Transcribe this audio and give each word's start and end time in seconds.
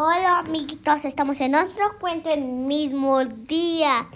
Hola 0.00 0.38
amiguitos, 0.38 1.04
estamos 1.04 1.40
en 1.40 1.56
otro 1.56 1.98
cuento 2.00 2.30
el 2.30 2.44
mismo 2.44 3.24
día. 3.24 4.06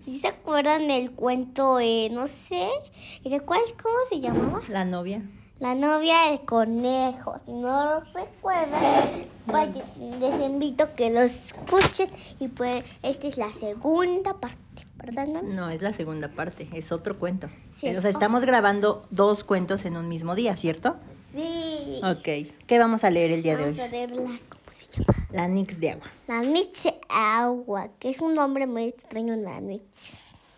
Si 0.00 0.20
se 0.20 0.28
acuerdan 0.28 0.86
del 0.86 1.10
cuento, 1.10 1.80
eh, 1.80 2.08
no 2.12 2.28
sé, 2.28 2.68
¿de 3.24 3.40
cuál, 3.40 3.60
cómo 3.82 3.96
se 4.08 4.20
llamaba? 4.20 4.60
La 4.68 4.84
novia. 4.84 5.22
La 5.58 5.74
novia 5.74 6.30
del 6.30 6.42
conejo. 6.42 7.34
Si 7.44 7.50
no 7.50 7.84
lo 7.84 8.00
recuerdan, 8.14 9.24
vaya, 9.46 9.82
les 10.20 10.40
invito 10.40 10.84
a 10.84 10.94
que 10.94 11.10
lo 11.10 11.22
escuchen 11.22 12.10
y 12.38 12.46
pues 12.46 12.84
esta 13.02 13.26
es 13.26 13.36
la 13.36 13.52
segunda 13.52 14.34
parte, 14.34 14.86
¿verdad? 14.94 15.26
No, 15.26 15.68
es 15.68 15.82
la 15.82 15.92
segunda 15.92 16.28
parte, 16.28 16.68
es 16.72 16.92
otro 16.92 17.18
cuento. 17.18 17.48
Sí, 17.76 17.88
o 17.88 17.90
es 17.90 18.02
sea, 18.02 18.10
estamos 18.12 18.44
grabando 18.44 19.02
dos 19.10 19.42
cuentos 19.42 19.84
en 19.84 19.96
un 19.96 20.08
mismo 20.08 20.36
día, 20.36 20.54
¿cierto? 20.56 20.94
Sí. 21.34 22.00
Ok. 22.04 22.54
¿Qué 22.68 22.78
vamos 22.78 23.02
a 23.02 23.10
leer 23.10 23.32
el 23.32 23.42
día 23.42 23.56
de 23.56 23.64
Vamos 23.64 23.80
hoy? 23.80 23.84
a 23.84 23.90
ver 23.90 24.12
la, 24.12 24.22
¿cómo 24.48 24.63
se 24.74 24.92
llama? 24.92 25.26
La 25.30 25.48
Nix 25.48 25.78
de 25.80 25.90
agua. 25.90 26.06
La 26.28 26.40
Nietzsche 26.42 26.94
Agua, 27.08 27.90
que 27.98 28.10
es 28.10 28.20
un 28.20 28.34
nombre 28.34 28.66
muy 28.66 28.84
extraño, 28.84 29.34
la 29.36 29.60
Nietzsche. 29.60 30.16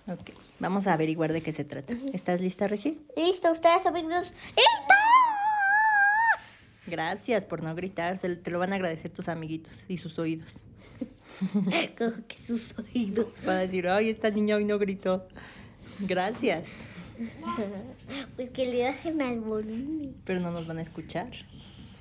Ok. 0.09 0.31
Vamos 0.59 0.87
a 0.87 0.95
averiguar 0.95 1.33
de 1.33 1.43
qué 1.43 1.53
se 1.53 1.65
trata. 1.65 1.95
¿Estás 2.13 2.41
lista, 2.41 2.67
Regi? 2.69 2.99
¿Listo? 3.17 3.51
¿Ustedes 3.53 3.85
amigos? 3.87 4.33
¡Listos! 4.49 4.97
Gracias 6.87 7.45
por 7.47 7.63
no 7.63 7.75
gritar. 7.75 8.17
se- 8.19 8.37
te 8.37 8.51
lo 8.51 8.59
van 8.59 8.73
a 8.73 8.77
agradecer 8.77 9.11
tus 9.11 9.29
amiguitos 9.29 9.73
y 9.89 9.97
sus 9.99 10.19
oídos. 10.19 10.67
Como 11.99 12.27
que 12.27 12.39
sus 12.39 12.75
oídos. 12.79 13.27
Van 13.45 13.57
a 13.57 13.61
decir, 13.61 13.89
ay, 13.89 14.09
esta 14.09 14.31
niña 14.31 14.57
hoy 14.57 14.65
no 14.65 14.79
gritó. 14.79 15.27
Gracias. 16.01 16.67
Pues 18.37 18.51
que 18.51 18.67
le 18.67 18.83
bajen 18.85 19.23
al 19.23 19.41
volumen. 19.41 20.15
Pero 20.27 20.39
no 20.41 20.51
nos 20.51 20.67
van 20.67 20.77
a 20.79 20.83
escuchar. 20.83 21.31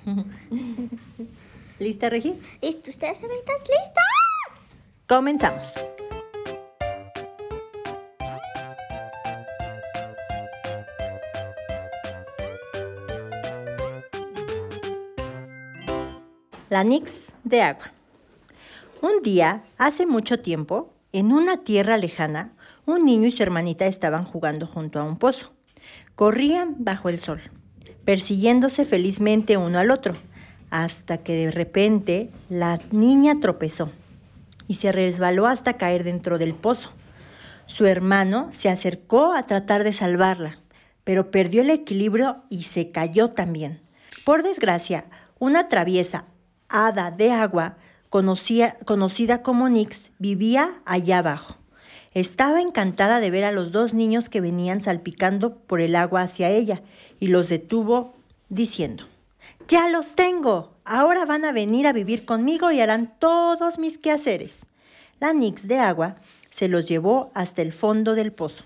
¿Lista, 1.78 2.08
Regi? 2.08 2.40
¿Listo? 2.62 2.90
¿Ustedes 2.90 3.18
amiguitos? 3.18 3.54
¿Listos? 3.60 4.76
Comenzamos. 5.06 5.74
La 16.70 16.82
Nix 16.82 17.26
de 17.44 17.60
agua. 17.60 17.92
Un 19.02 19.22
día, 19.22 19.64
hace 19.76 20.06
mucho 20.06 20.40
tiempo, 20.40 20.94
en 21.12 21.32
una 21.32 21.62
tierra 21.62 21.98
lejana, 21.98 22.54
un 22.86 23.04
niño 23.04 23.28
y 23.28 23.32
su 23.32 23.42
hermanita 23.42 23.86
estaban 23.86 24.24
jugando 24.24 24.66
junto 24.66 24.98
a 24.98 25.04
un 25.04 25.18
pozo. 25.18 25.52
Corrían 26.14 26.76
bajo 26.78 27.10
el 27.10 27.20
sol, 27.20 27.40
persiguiéndose 28.06 28.86
felizmente 28.86 29.58
uno 29.58 29.78
al 29.78 29.90
otro, 29.90 30.14
hasta 30.84 31.18
que 31.18 31.34
de 31.34 31.50
repente 31.50 32.30
la 32.50 32.78
niña 32.90 33.40
tropezó 33.40 33.90
y 34.68 34.74
se 34.74 34.92
resbaló 34.92 35.46
hasta 35.46 35.78
caer 35.78 36.04
dentro 36.04 36.36
del 36.36 36.54
pozo. 36.54 36.90
Su 37.64 37.86
hermano 37.86 38.50
se 38.52 38.68
acercó 38.68 39.32
a 39.32 39.46
tratar 39.46 39.84
de 39.84 39.94
salvarla, 39.94 40.58
pero 41.02 41.30
perdió 41.30 41.62
el 41.62 41.70
equilibrio 41.70 42.42
y 42.50 42.64
se 42.64 42.90
cayó 42.90 43.30
también. 43.30 43.80
Por 44.26 44.42
desgracia, 44.42 45.06
una 45.38 45.68
traviesa 45.68 46.26
hada 46.68 47.10
de 47.10 47.32
agua, 47.32 47.78
conocida 48.10 49.42
como 49.42 49.70
Nix, 49.70 50.12
vivía 50.18 50.82
allá 50.84 51.18
abajo. 51.18 51.56
Estaba 52.12 52.60
encantada 52.60 53.20
de 53.20 53.30
ver 53.30 53.44
a 53.44 53.52
los 53.52 53.72
dos 53.72 53.94
niños 53.94 54.28
que 54.28 54.42
venían 54.42 54.82
salpicando 54.82 55.56
por 55.56 55.80
el 55.80 55.96
agua 55.96 56.20
hacia 56.20 56.50
ella 56.50 56.82
y 57.18 57.28
los 57.28 57.48
detuvo 57.48 58.14
diciendo, 58.50 59.04
Ya 59.68 59.88
los 59.88 60.14
tengo, 60.14 60.76
ahora 60.84 61.24
van 61.24 61.44
a 61.44 61.50
venir 61.50 61.88
a 61.88 61.92
vivir 61.92 62.24
conmigo 62.24 62.70
y 62.70 62.80
harán 62.80 63.12
todos 63.18 63.80
mis 63.80 63.98
quehaceres. 63.98 64.64
La 65.18 65.32
Nix 65.32 65.66
de 65.66 65.80
agua 65.80 66.16
se 66.50 66.68
los 66.68 66.86
llevó 66.86 67.32
hasta 67.34 67.62
el 67.62 67.72
fondo 67.72 68.14
del 68.14 68.32
pozo. 68.32 68.62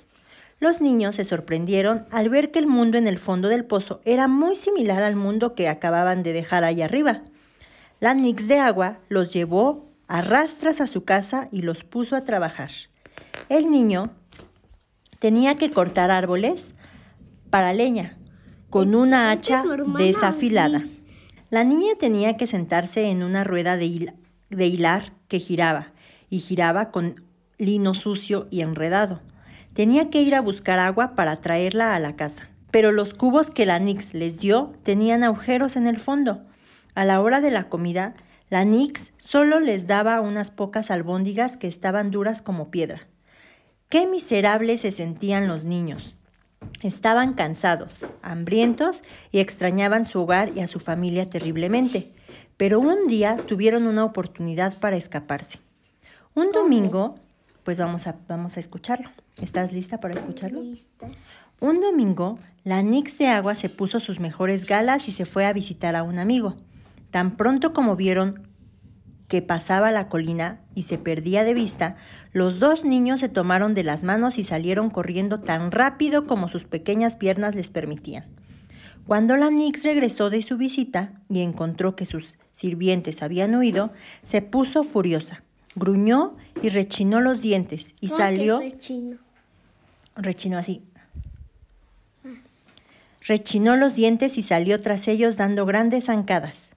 Los 0.59 0.83
niños 0.83 1.17
se 1.17 1.25
sorprendieron 1.25 2.07
al 2.11 2.29
ver 2.29 2.51
que 2.51 2.59
el 2.59 2.67
mundo 2.67 2.99
en 2.99 3.07
el 3.07 3.19
fondo 3.19 3.49
del 3.49 3.65
pozo 3.65 4.03
era 4.05 4.29
muy 4.29 4.57
similar 4.57 5.03
al 5.03 5.17
mundo 5.17 5.55
que 5.55 5.71
acababan 5.71 6.23
de 6.23 6.35
dejar 6.35 6.65
allá 6.65 6.85
arriba. 6.85 7.23
La 7.99 8.13
Nix 8.13 8.47
de 8.47 8.59
agua 8.59 8.99
los 9.09 9.33
llevó 9.33 9.89
a 10.07 10.21
rastras 10.21 10.83
a 10.83 10.87
su 10.87 11.05
casa 11.05 11.49
y 11.51 11.63
los 11.63 11.83
puso 11.83 12.15
a 12.15 12.25
trabajar. 12.25 12.69
El 13.49 13.71
niño 13.71 14.11
tenía 15.19 15.57
que 15.57 15.71
cortar 15.71 16.11
árboles 16.11 16.75
para 17.49 17.73
leña 17.73 18.20
con 18.71 18.95
una 18.95 19.31
hacha 19.31 19.65
desafilada. 19.99 20.85
La 21.51 21.65
niña 21.65 21.95
tenía 21.99 22.37
que 22.37 22.47
sentarse 22.47 23.11
en 23.11 23.23
una 23.23 23.45
rueda 23.45 23.77
de 23.77 24.67
hilar 24.67 25.13
que 25.29 25.41
giraba 25.41 25.93
y 26.31 26.39
giraba 26.39 26.91
con 26.91 27.17
lino 27.59 27.95
sucio 27.95 28.47
y 28.51 28.63
enredado. 28.63 29.21
Tenía 29.75 30.11
que 30.11 30.23
ir 30.23 30.35
a 30.35 30.41
buscar 30.41 30.79
agua 30.79 31.15
para 31.15 31.41
traerla 31.41 31.95
a 31.95 31.99
la 31.99 32.17
casa. 32.17 32.49
Pero 32.71 32.93
los 32.93 33.15
cubos 33.15 33.51
que 33.51 33.67
la 33.67 33.79
Nix 33.79 34.15
les 34.15 34.39
dio 34.39 34.73
tenían 34.85 35.25
agujeros 35.25 35.77
en 35.77 35.87
el 35.87 35.99
fondo. 35.99 36.43
A 36.95 37.05
la 37.05 37.21
hora 37.21 37.41
de 37.41 37.51
la 37.51 37.69
comida, 37.69 38.15
la 38.49 38.65
Nix 38.65 39.13
solo 39.19 39.61
les 39.61 39.87
daba 39.87 40.21
unas 40.21 40.51
pocas 40.51 40.91
albóndigas 40.91 41.57
que 41.57 41.67
estaban 41.67 42.11
duras 42.11 42.43
como 42.43 42.71
piedra. 42.71 43.09
Qué 43.89 44.07
miserables 44.07 44.83
se 44.83 44.93
sentían 44.93 45.49
los 45.49 45.65
niños. 45.65 46.17
Estaban 46.83 47.35
cansados, 47.35 48.07
hambrientos 48.23 49.03
y 49.33 49.41
extrañaban 49.41 50.07
su 50.07 50.21
hogar 50.21 50.57
y 50.57 50.61
a 50.61 50.67
su 50.67 50.81
familia 50.81 51.29
terriblemente. 51.29 52.11
Pero 52.57 52.81
un 52.81 53.07
día 53.07 53.37
tuvieron 53.37 53.87
una 53.87 54.05
oportunidad 54.05 54.79
para 54.79 54.97
escaparse. 54.97 55.59
Un 56.35 56.53
domingo, 56.53 57.19
pues 57.65 57.79
vamos 57.79 58.07
a, 58.07 58.17
vamos 58.29 58.57
a 58.57 58.61
escucharlo. 58.61 59.11
¿Estás 59.41 59.73
lista 59.73 60.01
para 60.01 60.15
escucharlo? 60.15 60.63
Lista. 60.63 61.09
Un 61.61 61.81
domingo, 61.81 62.39
la 62.65 62.83
Nix 62.83 63.19
de 63.19 63.27
agua 63.27 63.55
se 63.55 63.69
puso 63.69 64.01
sus 64.01 64.21
mejores 64.21 64.67
galas 64.67 65.09
y 65.09 65.13
se 65.13 65.27
fue 65.27 65.45
a 65.47 65.53
visitar 65.53 65.97
a 65.97 66.03
un 66.03 66.19
amigo. 66.19 66.57
Tan 67.11 67.37
pronto 67.37 67.73
como 67.73 67.97
vieron 67.97 68.50
que 69.31 69.43
pasaba 69.43 69.93
la 69.93 70.09
colina 70.09 70.61
y 70.75 70.83
se 70.83 70.99
perdía 70.99 71.45
de 71.45 71.55
vista, 71.55 71.95
los 72.33 72.59
dos 72.59 72.85
niños 72.85 73.21
se 73.21 73.29
tomaron 73.29 73.75
de 73.75 73.85
las 73.85 74.03
manos 74.03 74.39
y 74.39 74.43
salieron 74.45 74.91
corriendo 74.91 75.39
tan 75.39 75.71
rápido 75.71 76.27
como 76.27 76.49
sus 76.49 76.65
pequeñas 76.65 77.15
piernas 77.15 77.55
les 77.55 77.71
permitían. 77.71 78.27
Cuando 79.07 79.37
la 79.37 79.49
Nix 79.51 79.85
regresó 79.85 80.31
de 80.31 80.43
su 80.43 80.57
visita 80.57 81.13
y 81.29 81.43
encontró 81.43 81.95
que 81.95 82.07
sus 82.07 82.39
sirvientes 82.53 83.23
habían 83.23 83.55
huido, 83.55 83.93
se 84.25 84.43
puso 84.43 84.83
furiosa, 84.83 85.45
gruñó 85.77 86.37
y 86.61 86.69
rechinó 86.69 87.21
los 87.21 87.41
dientes 87.41 87.95
y 88.01 88.09
¿Cómo 88.09 88.19
que 88.19 88.25
salió, 88.25 88.59
rechino? 88.59 89.19
rechinó 90.17 90.59
así, 90.59 90.83
rechinó 93.23 93.77
los 93.77 93.95
dientes 93.95 94.39
y 94.39 94.43
salió 94.43 94.81
tras 94.81 95.07
ellos 95.07 95.37
dando 95.37 95.67
grandes 95.67 96.07
zancadas 96.07 96.73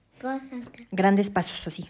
grandes 0.92 1.30
pasos 1.30 1.66
así. 1.66 1.88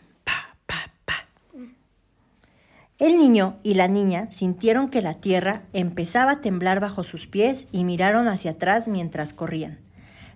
El 3.04 3.18
niño 3.18 3.58
y 3.62 3.74
la 3.74 3.86
niña 3.86 4.28
sintieron 4.30 4.88
que 4.88 5.02
la 5.02 5.20
tierra 5.20 5.64
empezaba 5.74 6.30
a 6.30 6.40
temblar 6.40 6.80
bajo 6.80 7.04
sus 7.04 7.26
pies 7.26 7.66
y 7.70 7.84
miraron 7.84 8.28
hacia 8.28 8.52
atrás 8.52 8.88
mientras 8.88 9.34
corrían. 9.34 9.78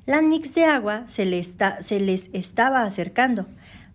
La 0.05 0.21
nix 0.21 0.55
de 0.55 0.67
agua 0.67 1.05
se, 1.07 1.25
les 1.25 2.31
estaba 2.35 2.83
acercando. 2.83 3.47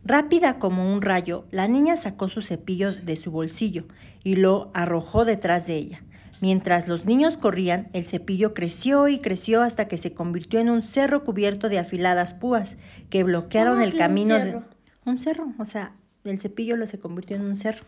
Rápida 0.04 0.58
como 0.58 0.92
un 0.92 1.04
rayo, 1.04 1.46
la 1.52 1.68
niña 1.68 1.98
sacó 1.98 2.30
su 2.30 2.42
cepillo 2.42 2.92
de 2.96 3.16
su 3.16 3.30
bolsillo 3.30 3.86
y 4.24 4.38
lo 4.38 4.72
arrojó 4.74 5.24
detrás 5.24 5.68
de 5.68 5.76
ella. 5.76 6.04
Mientras 6.42 6.88
los 6.88 7.06
niños 7.06 7.38
corrían, 7.38 7.90
el 7.94 8.06
cepillo 8.06 8.56
creció 8.56 9.08
y 9.08 9.20
creció 9.20 9.62
hasta 9.62 9.88
que 9.88 10.00
se 10.00 10.16
convirtió 10.16 10.60
en 10.60 10.72
un 10.72 10.82
cerro 10.82 11.26
cubierto 11.26 11.70
de 11.70 11.78
afiladas 11.78 12.34
púas 12.34 12.78
que 13.12 13.24
bloquearon 13.24 13.74
¿Cómo 13.74 13.86
el 13.86 13.94
un 13.94 14.00
camino 14.00 14.34
de 14.34 14.46
cerro? 14.46 14.64
un 15.06 15.20
cerro, 15.20 15.54
o 15.60 15.66
sea, 15.66 15.94
el 16.24 16.40
cepillo 16.40 16.76
lo 16.76 16.88
se 16.88 16.98
convirtió 16.98 17.36
en 17.36 17.44
un 17.44 17.56
cerro 17.56 17.86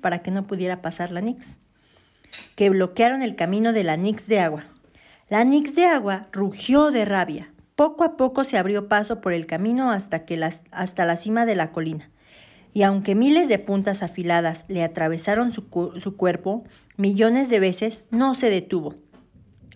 para 0.00 0.20
que 0.20 0.30
no 0.30 0.46
pudiera 0.46 0.82
pasar 0.82 1.10
la 1.10 1.20
nix, 1.20 1.58
que 2.54 2.70
bloquearon 2.70 3.22
el 3.22 3.36
camino 3.36 3.72
de 3.72 3.84
la 3.84 3.96
nix 3.96 4.26
de 4.26 4.40
agua. 4.40 4.64
La 5.28 5.44
nix 5.44 5.74
de 5.74 5.86
agua 5.86 6.28
rugió 6.32 6.90
de 6.90 7.04
rabia. 7.04 7.52
Poco 7.76 8.04
a 8.04 8.16
poco 8.16 8.44
se 8.44 8.58
abrió 8.58 8.88
paso 8.88 9.20
por 9.20 9.32
el 9.32 9.46
camino 9.46 9.92
hasta 9.92 10.24
que 10.24 10.36
las, 10.36 10.62
hasta 10.70 11.04
la 11.04 11.16
cima 11.16 11.46
de 11.46 11.54
la 11.54 11.70
colina. 11.70 12.10
Y 12.74 12.82
aunque 12.82 13.14
miles 13.14 13.48
de 13.48 13.58
puntas 13.58 14.02
afiladas 14.02 14.64
le 14.68 14.82
atravesaron 14.82 15.52
su, 15.52 15.66
su 15.98 16.16
cuerpo 16.16 16.64
millones 16.96 17.48
de 17.48 17.60
veces, 17.60 18.04
no 18.10 18.34
se 18.34 18.50
detuvo. 18.50 18.94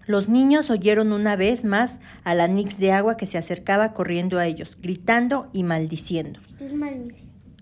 Los 0.07 0.29
niños 0.29 0.71
oyeron 0.71 1.13
una 1.13 1.37
vez 1.37 1.65
más 1.65 2.01
a 2.25 2.35
la 2.35 2.49
nix 2.49 2.79
de 2.79 2.93
agua 2.93 3.17
que 3.17 3.27
se 3.27 3.39
acercaba 3.39 3.93
corriendo 3.93 4.39
a 4.39 4.47
ellos, 4.47 4.77
gritando 4.81 5.49
y 5.53 5.63
maldiciendo 5.63 6.41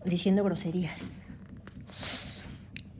diciendo 0.05 0.44
groserías. 0.44 1.19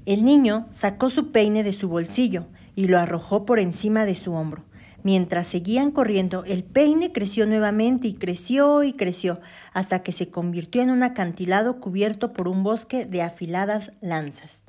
El 0.07 0.25
niño 0.25 0.67
sacó 0.71 1.11
su 1.11 1.31
peine 1.31 1.63
de 1.63 1.73
su 1.73 1.89
bolsillo 1.89 2.47
y 2.75 2.87
lo 2.87 2.99
arrojó 2.99 3.45
por 3.45 3.59
encima 3.59 4.05
de 4.05 4.15
su 4.15 4.33
hombro. 4.33 4.65
Mientras 5.03 5.47
seguían 5.47 5.91
corriendo, 5.91 6.45
el 6.45 6.63
peine 6.63 7.13
creció 7.13 7.47
nuevamente 7.47 8.09
y 8.09 8.15
creció 8.15 8.83
y 8.83 8.93
creció, 8.93 9.41
hasta 9.73 10.03
que 10.03 10.13
se 10.13 10.29
convirtió 10.29 10.83
en 10.83 10.91
un 10.91 11.03
acantilado 11.03 11.81
cubierto 11.81 12.33
por 12.33 12.49
un 12.49 12.63
bosque 12.63 13.07
de 13.07 13.23
afiladas 13.23 13.93
lanzas. 14.01 14.65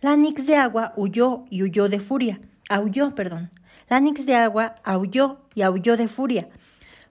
La 0.00 0.16
Nix 0.16 0.46
de 0.46 0.56
agua 0.56 0.92
huyó 0.96 1.44
y 1.50 1.62
huyó 1.62 1.88
de 1.88 2.00
furia. 2.00 2.40
Aulló, 2.68 3.14
perdón. 3.14 3.50
La 3.88 4.00
Nix 4.00 4.26
de 4.26 4.34
agua 4.34 4.76
aulló 4.84 5.38
y 5.54 5.62
aulló 5.62 5.96
de 5.96 6.08
furia. 6.08 6.48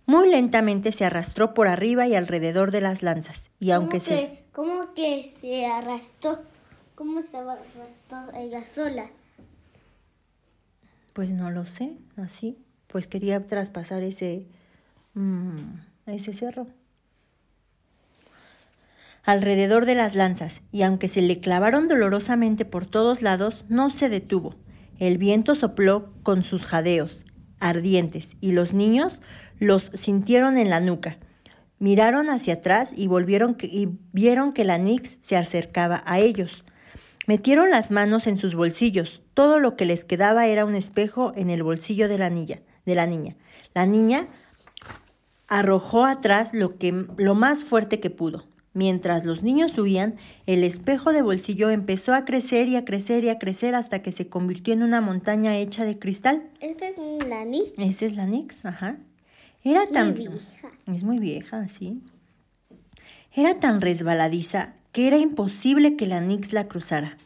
Muy 0.06 0.30
lentamente 0.30 0.92
se 0.92 1.04
arrastró 1.04 1.54
por 1.54 1.68
arriba 1.68 2.08
y 2.08 2.16
alrededor 2.16 2.72
de 2.72 2.81
las 2.81 3.04
lanzas, 3.04 3.52
y 3.60 3.72
aunque 3.72 4.00
¿Cómo 4.00 4.10
se... 4.10 4.16
que, 4.16 4.46
¿Cómo 4.54 4.94
que 4.94 5.34
se 5.42 5.66
arrastró? 5.66 6.40
¿Cómo 6.98 7.22
se 7.22 7.38
arrastró 7.38 8.34
ella 8.36 8.66
sola? 8.66 9.06
Pues 11.14 11.30
no 11.30 11.52
lo 11.52 11.64
sé, 11.64 11.96
así. 12.16 12.58
Pues 12.88 13.06
quería 13.06 13.40
traspasar 13.46 14.02
ese, 14.02 14.48
mm, 15.14 15.76
ese 16.08 16.34
cerro. 16.34 16.66
Alrededor 19.24 19.86
de 19.86 19.94
las 19.94 20.16
lanzas, 20.16 20.62
y 20.72 20.82
aunque 20.82 21.08
se 21.08 21.22
le 21.22 21.40
clavaron 21.40 21.88
dolorosamente 21.88 22.66
por 22.66 22.88
todos 22.88 23.22
lados, 23.22 23.66
no 23.70 23.92
se 23.92 24.10
detuvo. 24.10 24.56
El 24.98 25.20
viento 25.20 25.54
sopló 25.54 26.12
con 26.24 26.42
sus 26.42 26.66
jadeos 26.66 27.28
ardientes, 27.60 28.38
y 28.42 28.54
los 28.54 28.74
niños 28.74 29.22
los 29.60 29.92
sintieron 29.94 30.58
en 30.58 30.72
la 30.72 30.80
nuca. 30.80 31.18
Miraron 31.78 32.32
hacia 32.32 32.56
atrás 32.56 32.92
y 32.96 33.06
volvieron 33.06 33.54
que- 33.54 33.68
y 33.68 34.00
vieron 34.14 34.52
que 34.52 34.64
la 34.64 34.80
Nix 34.80 35.20
se 35.22 35.38
acercaba 35.38 36.02
a 36.08 36.18
ellos. 36.18 36.66
Metieron 37.28 37.70
las 37.70 37.92
manos 37.92 38.26
en 38.26 38.38
sus 38.38 38.56
bolsillos. 38.56 39.22
Todo 39.34 39.60
lo 39.60 39.76
que 39.76 39.86
les 39.86 40.06
quedaba 40.06 40.48
era 40.48 40.64
un 40.64 40.76
espejo 40.76 41.34
en 41.36 41.50
el 41.50 41.62
bolsillo 41.62 42.08
de 42.08 42.18
la 42.18 42.30
niña. 42.30 42.62
De 42.86 42.96
la 42.96 43.06
niña. 43.06 43.36
La 43.74 43.86
niña 43.86 44.28
arrojó 45.50 46.06
atrás 46.06 46.54
lo, 46.54 46.78
que, 46.78 47.06
lo 47.18 47.36
más 47.36 47.64
fuerte 47.64 48.00
que 48.00 48.10
pudo. 48.10 48.46
Mientras 48.74 49.26
los 49.26 49.44
niños 49.44 49.78
huían, 49.78 50.16
el 50.46 50.64
espejo 50.64 51.12
de 51.12 51.22
bolsillo 51.22 51.70
empezó 51.70 52.14
a 52.14 52.24
crecer 52.24 52.70
y 52.70 52.78
a 52.78 52.86
crecer 52.86 53.26
y 53.26 53.30
a 53.30 53.40
crecer 53.40 53.76
hasta 53.76 54.02
que 54.02 54.14
se 54.14 54.30
convirtió 54.30 54.74
en 54.74 54.84
una 54.84 55.02
montaña 55.02 55.58
hecha 55.58 55.84
de 55.84 56.00
cristal. 56.00 56.50
Esta 56.62 56.88
es 56.88 56.96
la 57.28 57.44
Nix. 57.44 57.74
Esa 57.78 58.06
es 58.06 58.16
la 58.16 58.26
Nix, 58.26 58.64
ajá. 58.66 58.98
Era 59.66 59.86
tan 59.88 60.14
vieja. 60.14 60.38
Es 60.86 61.04
muy 61.04 61.20
vieja, 61.20 61.68
sí. 61.68 62.02
Era 63.34 63.60
tan 63.60 63.82
resbaladiza 63.82 64.76
que 64.98 65.06
era 65.06 65.20
imposible 65.20 65.96
que 65.96 66.08
la 66.08 66.20
Nix 66.22 66.54
la 66.54 66.68
cruzara. 66.68 67.18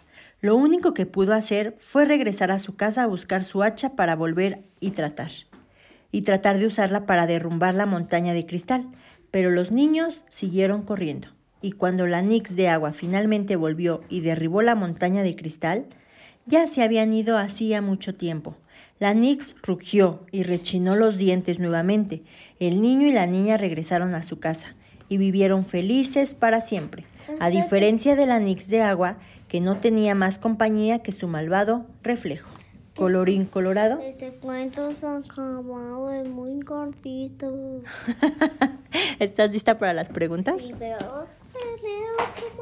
Lo 0.41 0.57
único 0.57 0.94
que 0.94 1.06
pudo 1.06 1.33
hacer 1.33 1.73
fue 1.79 2.03
regresar 2.03 2.51
a 2.51 2.59
su 2.59 2.75
casa 2.75 3.03
a 3.03 3.07
buscar 3.07 3.45
su 3.45 3.63
hacha 3.63 3.95
para 3.95 4.18
volver 4.18 4.63
y 4.81 4.91
tratar. 4.91 5.31
Y 6.12 6.23
tratar 6.23 6.57
de 6.57 6.65
usarla 6.65 7.06
para 7.06 7.27
derrumbar 7.27 7.73
la 7.73 7.85
montaña 7.85 8.33
de 8.33 8.45
cristal. 8.45 8.89
Pero 9.31 9.51
los 9.51 9.71
niños 9.71 10.25
siguieron 10.27 10.81
corriendo. 10.81 11.29
Y 11.62 11.71
cuando 11.71 12.07
la 12.07 12.21
Nix 12.21 12.57
de 12.57 12.68
agua 12.68 12.91
finalmente 12.91 13.56
volvió 13.56 14.01
y 14.09 14.19
derribó 14.19 14.62
la 14.62 14.75
montaña 14.75 15.24
de 15.24 15.38
cristal, 15.38 15.85
ya 16.45 16.67
se 16.67 16.83
habían 16.83 17.13
ido 17.13 17.38
hacía 17.38 17.81
mucho 17.81 18.15
tiempo. 18.15 18.57
La 19.00 19.13
Nix 19.13 19.56
rugió 19.63 20.25
y 20.33 20.44
rechinó 20.44 20.97
los 20.97 21.17
dientes 21.17 21.59
nuevamente. 21.59 22.24
El 22.59 22.81
niño 22.81 23.07
y 23.07 23.13
la 23.13 23.27
niña 23.27 23.56
regresaron 23.56 24.13
a 24.13 24.24
su 24.24 24.39
casa 24.39 24.75
y 25.07 25.15
vivieron 25.15 25.65
felices 25.65 26.35
para 26.35 26.59
siempre, 26.59 27.06
a 27.39 27.50
diferencia 27.50 28.15
de 28.15 28.25
la 28.25 28.39
Nix 28.39 28.68
de 28.68 28.81
agua, 28.81 29.18
que 29.47 29.62
no 29.62 29.77
tenía 29.77 30.15
más 30.15 30.38
compañía 30.38 31.00
que 31.00 31.12
su 31.12 31.27
malvado 31.27 31.85
reflejo. 32.03 32.50
Colorín 32.95 33.45
colorado. 33.45 34.00
Este 34.01 34.31
cuento 34.33 34.91
se 34.91 35.07
acabó, 35.07 36.12
es 36.12 36.27
muy 36.27 36.59
cortito. 36.62 37.81
¿Estás 39.19 39.51
lista 39.51 39.77
para 39.77 39.94
las 39.94 40.09
preguntas? 40.09 40.62
Sí, 40.62 40.73
pero. 40.77 40.97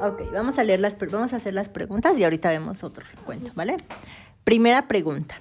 Ok, 0.00 0.32
vamos 0.32 0.58
a 0.58 0.64
leer 0.64 0.80
las, 0.80 0.98
vamos 0.98 1.32
a 1.32 1.36
hacer 1.36 1.54
las 1.54 1.68
preguntas 1.68 2.18
y 2.18 2.24
ahorita 2.24 2.48
vemos 2.48 2.82
otro 2.84 3.04
cuento, 3.24 3.50
¿vale? 3.54 3.76
Primera 4.44 4.88
pregunta. 4.88 5.40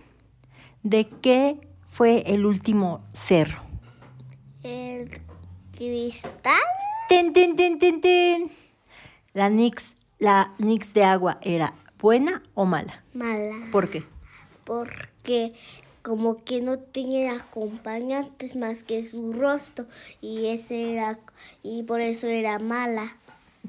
¿De 0.83 1.07
qué 1.21 1.59
fue 1.87 2.23
el 2.27 2.45
último 2.45 3.01
cerro? 3.13 3.61
El 4.63 5.09
cristal. 5.75 6.53
Tin, 7.07 7.33
tin, 7.33 7.55
tin, 7.55 7.79
tin, 7.79 8.01
tin. 8.01 8.51
La 9.33 9.49
Nix, 9.49 9.95
la 10.17 10.53
Nix 10.57 10.93
de 10.93 11.03
agua 11.03 11.37
era 11.41 11.73
buena 11.99 12.41
o 12.55 12.65
mala? 12.65 13.03
Mala. 13.13 13.67
¿Por 13.71 13.89
qué? 13.89 14.03
Porque 14.63 15.53
como 16.01 16.43
que 16.43 16.61
no 16.61 16.79
tenía 16.79 17.35
acompañantes 17.35 18.55
más 18.55 18.83
que 18.83 19.03
su 19.03 19.33
rostro 19.33 19.85
y 20.21 20.47
ese 20.47 20.93
era 20.93 21.19
y 21.63 21.83
por 21.83 21.99
eso 22.01 22.27
era 22.27 22.57
mala. 22.59 23.17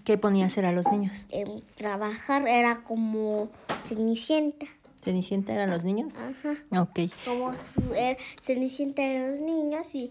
¿Qué 0.05 0.17
ponía 0.17 0.45
a 0.45 0.49
hacer 0.49 0.65
a 0.65 0.73
los 0.73 0.87
niños? 0.91 1.27
En 1.31 1.63
trabajar 1.75 2.47
era 2.49 2.83
como 2.85 3.51
Cenicienta. 3.87 4.67
¿Cenicienta 5.03 5.53
eran 5.53 5.71
los 5.71 5.83
niños? 5.85 6.13
Ajá. 6.15 6.81
Ok. 6.83 7.11
Como 7.25 7.53
su, 7.55 7.95
era- 7.95 8.17
Cenicienta 8.41 9.03
eran 9.03 9.31
los 9.33 9.41
niños 9.41 9.87
y, 9.95 10.11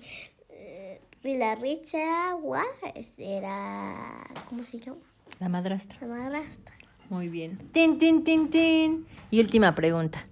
eh, 0.49 0.99
y 1.23 1.37
la 1.37 1.55
richa 1.55 2.31
agua 2.31 2.63
este, 2.95 3.37
era 3.37 4.25
¿cómo 4.49 4.65
se 4.65 4.79
llama? 4.79 4.99
La 5.39 5.49
madrastra. 5.49 5.97
La 6.01 6.07
madrastra. 6.07 6.73
Muy 7.09 7.29
bien. 7.29 7.57
Tin, 7.71 7.97
tin, 7.97 8.23
tin, 8.23 8.49
tin. 8.49 9.05
Y 9.31 9.39
última 9.39 9.73
pregunta. 9.75 10.25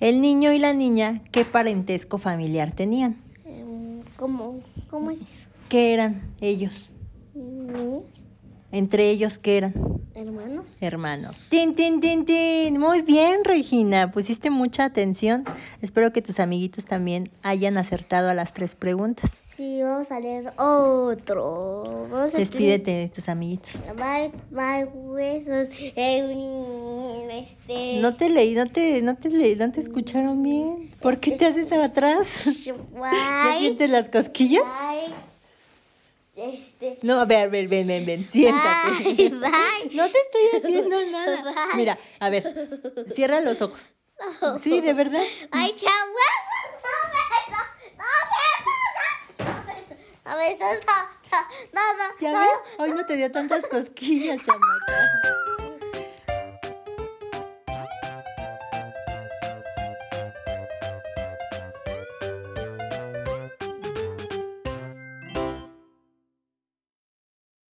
El 0.00 0.20
niño 0.20 0.52
y 0.52 0.58
la 0.58 0.72
niña, 0.72 1.22
¿qué 1.30 1.44
parentesco 1.44 2.18
familiar 2.18 2.72
tenían? 2.72 3.16
Em, 3.44 4.02
¿Cómo, 4.16 4.60
¿Cómo 4.90 5.10
es 5.10 5.20
eso? 5.20 5.48
¿Qué 5.68 5.94
eran 5.94 6.22
ellos? 6.40 6.92
Niños, 7.34 8.02
Entre 8.74 9.08
ellos, 9.08 9.38
¿qué 9.38 9.56
eran? 9.58 9.72
hermanos. 10.16 10.76
Hermanos. 10.80 11.36
Tin, 11.48 11.74
tin, 11.74 12.00
tin, 12.00 12.24
tin. 12.24 12.78
Muy 12.78 13.02
bien, 13.02 13.44
Regina. 13.44 14.10
Pusiste 14.10 14.50
mucha 14.50 14.84
atención. 14.84 15.44
Espero 15.80 16.12
que 16.12 16.22
tus 16.22 16.40
amiguitos 16.40 16.84
también 16.84 17.30
hayan 17.42 17.78
acertado 17.78 18.30
a 18.30 18.34
las 18.34 18.52
tres 18.52 18.74
preguntas. 18.74 19.42
Sí, 19.56 19.80
vamos 19.82 20.10
a 20.10 20.18
leer 20.18 20.52
otro. 20.56 22.08
Vamos 22.10 22.34
a 22.34 22.38
Despídete 22.38 22.90
de 22.90 23.08
tus 23.08 23.28
amiguitos. 23.28 23.70
Bye, 23.96 24.32
bye, 24.50 24.84
huesos. 24.92 25.68
Este. 27.30 28.00
No 28.00 28.16
te 28.16 28.28
leí, 28.30 28.54
no 28.54 28.66
te, 28.66 29.00
no 29.02 29.14
te 29.16 29.30
leí, 29.30 29.54
no 29.54 29.70
te 29.70 29.78
escucharon 29.80 30.42
bien. 30.42 30.90
¿Por 31.00 31.20
qué 31.20 31.32
te 31.32 31.46
haces 31.46 31.70
atrás? 31.72 32.46
¿No 32.66 32.74
Bye. 33.00 33.58
sientes 33.60 33.90
las 33.90 34.08
cosquillas? 34.10 34.64
Bye. 34.64 34.93
Este. 36.36 36.98
No, 37.02 37.20
a 37.20 37.24
ver, 37.26 37.48
ven, 37.48 37.68
ven, 37.68 37.86
ven, 37.86 38.04
ven, 38.06 38.28
siéntate. 38.28 39.04
Bye, 39.04 39.28
bye. 39.30 39.90
No 39.92 40.08
te 40.10 40.18
estoy 40.18 40.60
haciendo 40.62 40.96
nada. 41.12 41.42
Bye. 41.42 41.76
Mira, 41.76 41.98
a 42.18 42.30
ver, 42.30 42.80
cierra 43.14 43.40
los 43.40 43.62
ojos. 43.62 43.80
Sí, 44.62 44.80
de 44.80 44.92
verdad. 44.94 45.22
Ay, 45.50 45.74
chao. 45.76 45.90
No. 45.92 46.24
No. 47.48 49.44
No. 49.44 50.30
No 50.30 50.36
besos. 50.38 50.84
No, 51.72 51.80
no, 51.94 52.04
¿Ya 52.20 52.32
no. 52.32 52.38
ves? 52.38 52.48
Hoy 52.78 52.90
no 52.92 53.04
te 53.06 53.16
dio 53.16 53.30
tantas 53.30 53.66
cosquillas, 53.66 54.40
chamaca. 54.42 55.43